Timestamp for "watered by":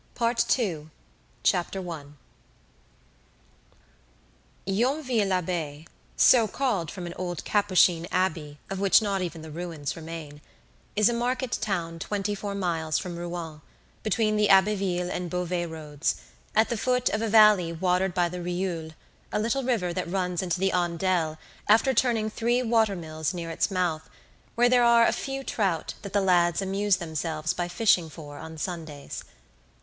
17.71-18.27